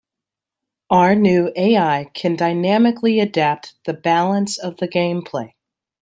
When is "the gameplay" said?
4.77-5.53